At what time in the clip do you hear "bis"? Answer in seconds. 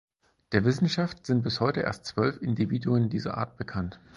1.43-1.59